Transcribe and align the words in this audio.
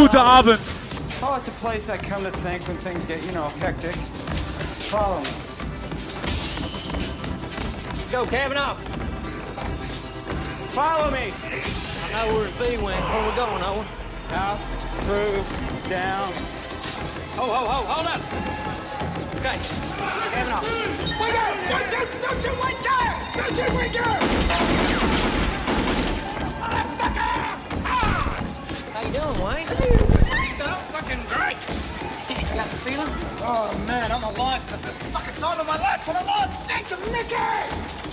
Guten 0.00 0.16
Abend. 0.16 0.60
Oh, 1.22 1.34
it's 1.36 1.48
a 1.48 1.50
place 1.60 1.90
I 1.90 1.98
come 1.98 2.22
to 2.22 2.30
think 2.30 2.66
when 2.66 2.78
things 2.78 3.04
get, 3.04 3.22
you 3.22 3.32
know, 3.32 3.48
hectic. 3.60 3.94
Follow 4.88 5.18
me. 5.18 5.28
Let's 7.84 8.08
go, 8.08 8.24
cabin 8.24 8.56
up. 8.56 8.78
Follow 10.72 11.10
me. 11.10 11.34
I 11.36 12.24
know 12.24 12.32
where 12.32 12.44
the 12.44 12.52
feed 12.56 12.80
went. 12.80 12.96
Where 12.96 13.28
we 13.28 13.36
going, 13.36 13.62
Owen? 13.62 13.86
Out, 14.32 14.56
through, 15.04 15.44
down. 15.90 16.32
Ho, 17.36 17.44
ho, 17.44 17.60
ho, 17.68 17.84
hold 17.84 18.06
up. 18.08 18.22
Okay, 19.36 19.60
cabin 20.32 20.52
up. 20.56 20.64
Wait 21.20 21.36
up! 21.36 21.52
Don't 21.68 21.92
you, 21.92 22.08
don't 22.24 22.40
you 22.40 22.52
wait 22.64 22.80
there! 22.88 23.12
Don't 23.36 23.52
you 23.52 23.68
wait 23.76 23.92
there! 23.92 25.19
Doing, 29.20 29.36
Wayne? 29.44 29.68
fucking 30.96 31.20
great! 31.28 31.60
You 32.30 32.36
got 32.56 32.70
the 32.70 32.76
feeling? 32.80 33.06
Oh 33.44 33.68
man, 33.86 34.10
I'm 34.10 34.22
alive 34.22 34.64
for 34.64 34.78
this 34.78 34.96
fucking 35.12 35.34
time 35.34 35.60
of 35.60 35.66
my 35.66 35.76
life. 35.76 36.02
For 36.04 36.14
the 36.14 36.24
Lord's 36.24 36.56
sake 36.64 36.90
of 36.90 36.98
Mickey! 37.12 37.36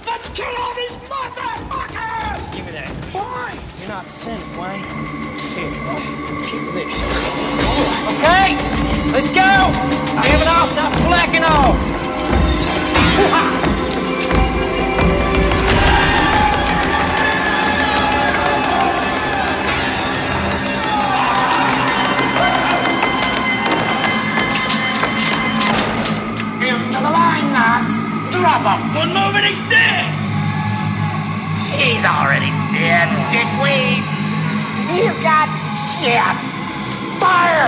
Let's 0.05 0.27
kill 0.35 0.51
all 0.59 0.75
these 0.75 0.97
motherfuckers! 1.07 2.51
Give 2.53 2.65
me 2.65 2.73
that. 2.73 2.89
Why? 3.15 3.57
You're 3.79 3.87
not 3.87 4.09
sinning, 4.09 4.57
Wayne. 4.59 4.83
Here, 5.55 5.71
keep 6.43 6.59
this. 6.75 6.91
Okay, 8.11 8.59
let's 9.15 9.29
go. 9.31 9.71
Cabin 10.27 10.49
off, 10.49 10.71
stop 10.71 10.93
slacking 10.95 11.45
off. 11.45 11.77
Drop 28.37 28.61
him. 28.61 28.81
And 28.97 29.45
he's 29.45 29.61
dead. 29.69 30.05
He's 31.73 32.05
already 32.05 32.53
dead, 32.73 33.09
dickweed. 33.33 34.01
You 34.93 35.11
got 35.21 35.49
shit. 35.75 36.21
Fire! 37.17 37.67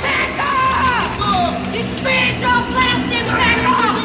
Back 0.00 0.36
off! 0.40 1.12
Oh. 1.20 1.72
You 1.72 1.82
spirits 1.82 2.44
are 2.44 2.64
blasting! 2.72 3.28
Back 3.28 3.60
off! 3.68 4.00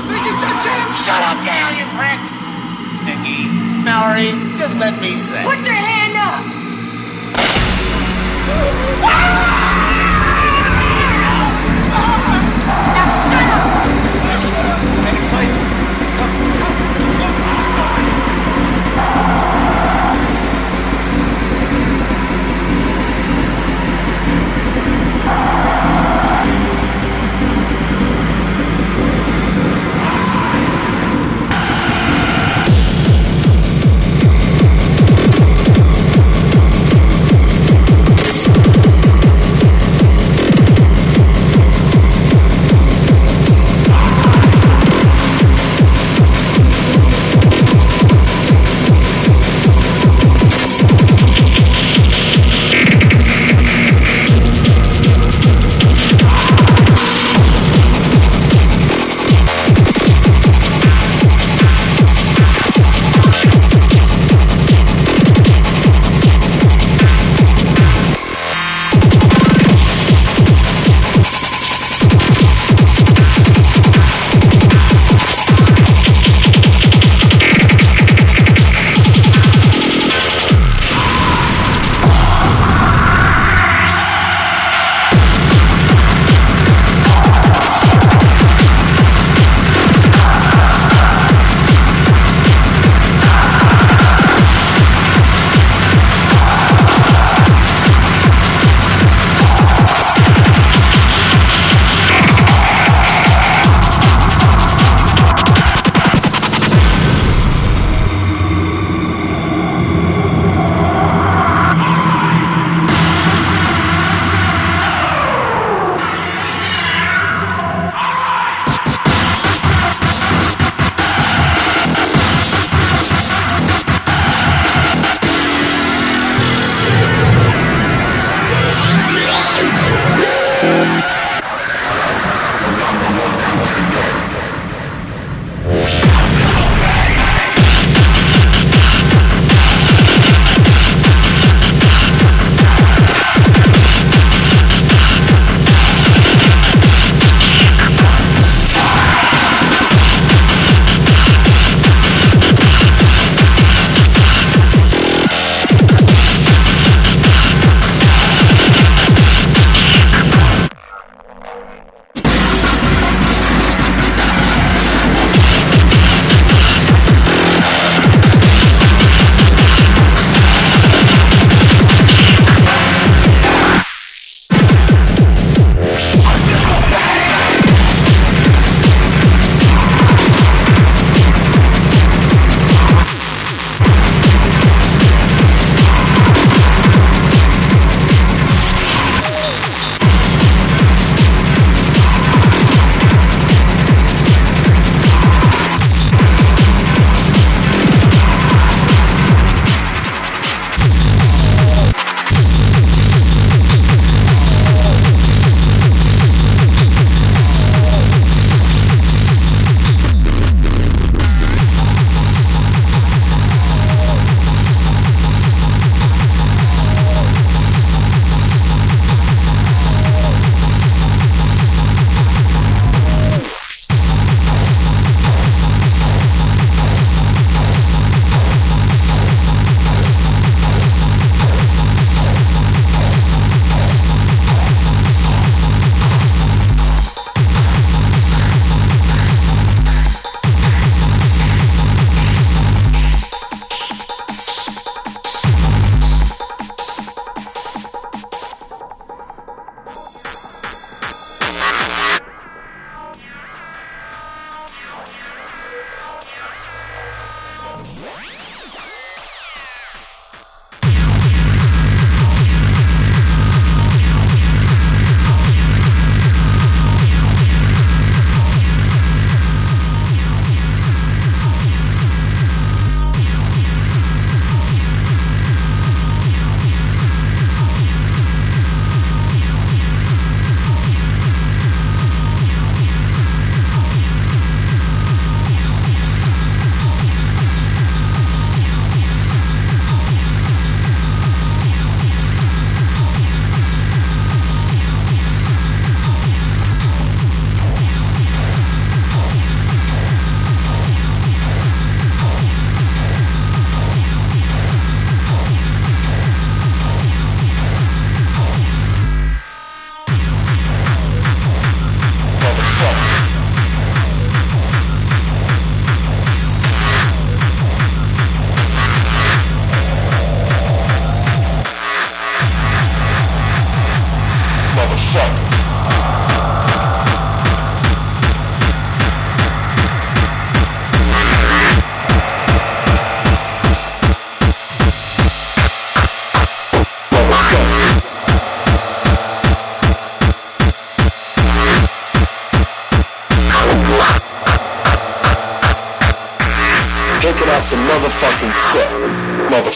Shut 0.96 1.22
up, 1.24 1.40
Gal, 1.48 1.72
you 1.76 1.88
prick! 1.96 2.20
Nicky, 3.06 3.48
Mallory, 3.84 4.32
just 4.60 4.78
let 4.78 5.00
me 5.02 5.18
say. 5.18 5.44
Put 5.44 5.66
your 5.66 5.74
hand 5.74 6.16
up! 6.18 6.59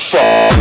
水 0.04 0.53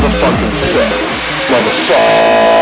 motherfucking 0.00 0.52
set, 0.52 0.92
motherfucker. 1.50 2.57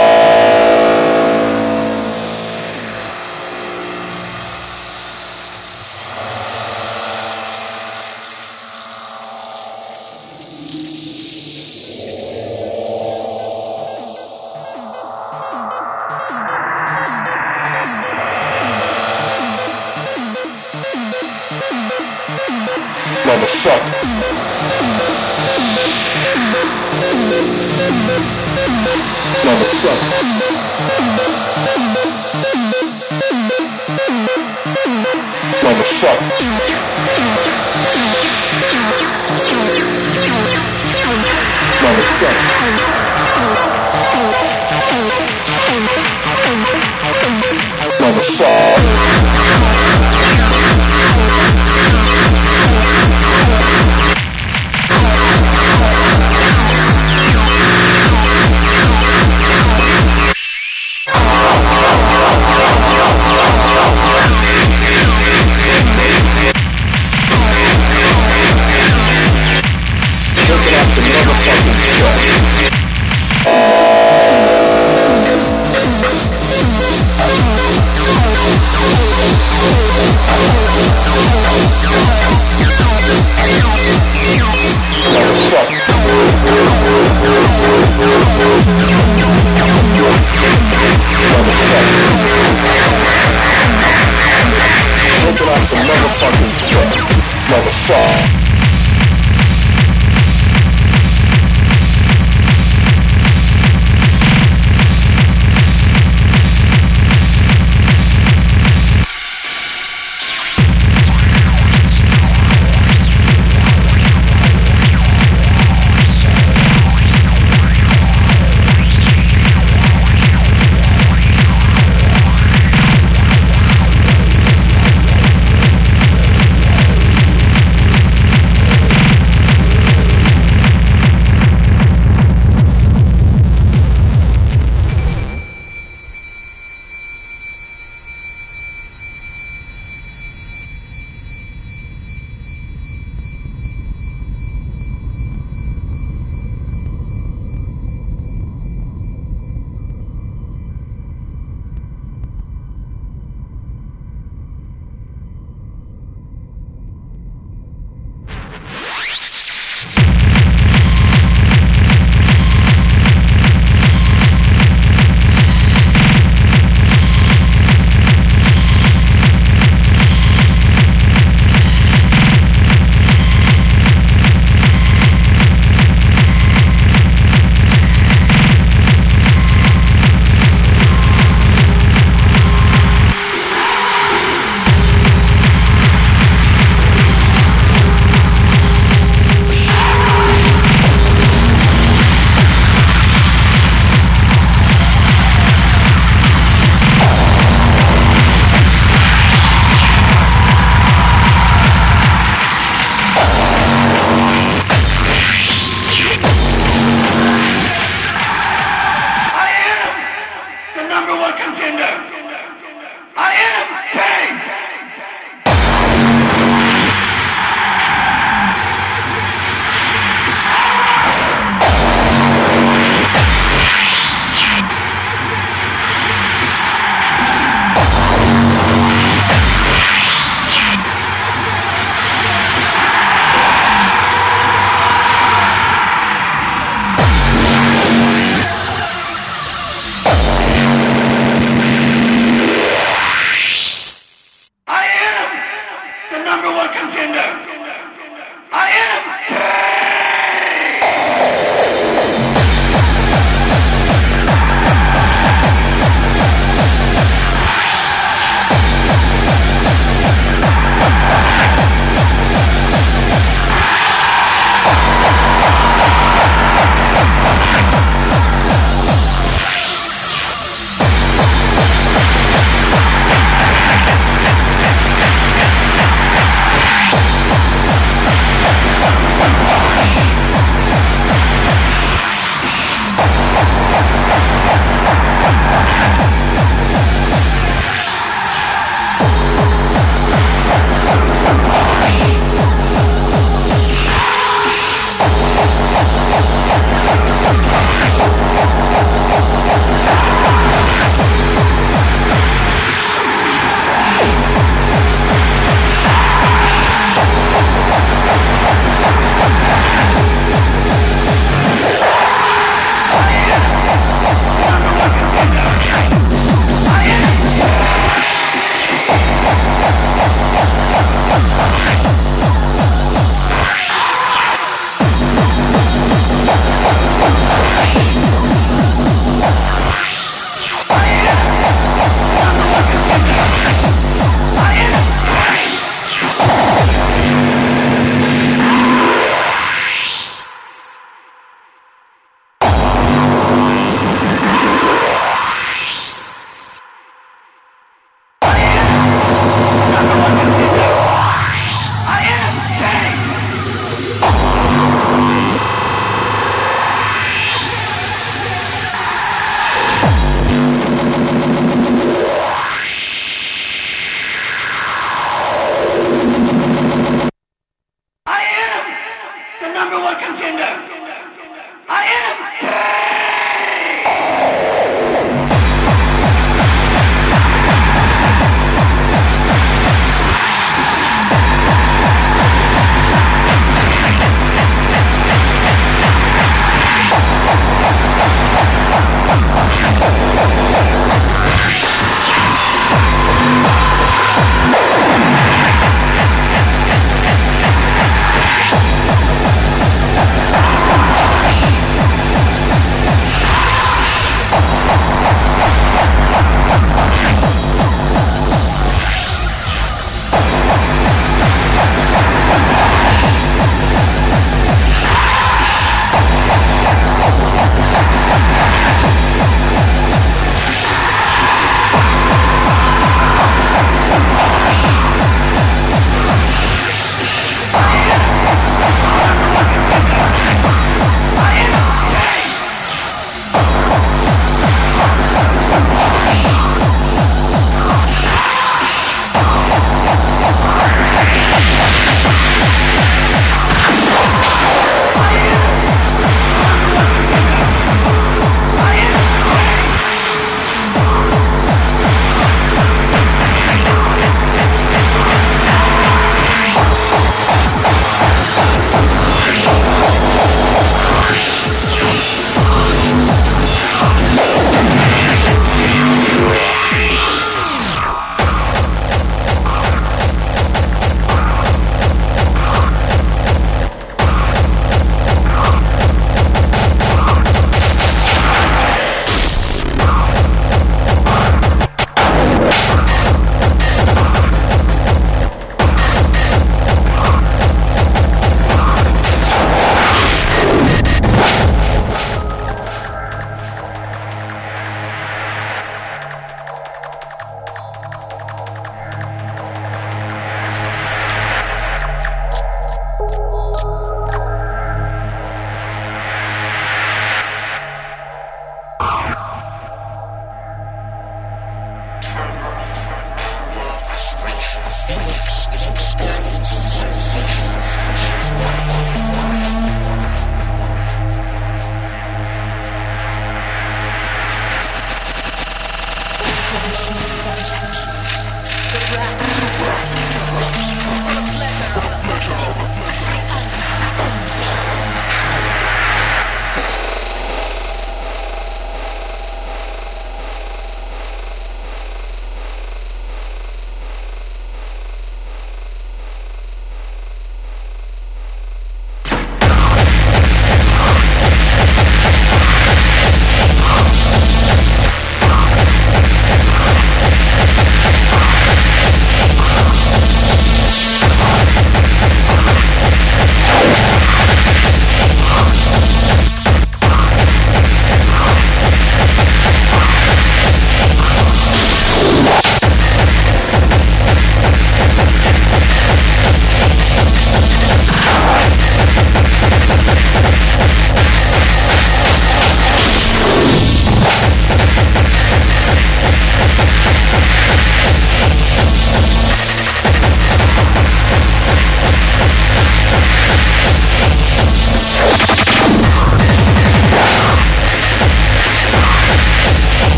The 42.18 42.96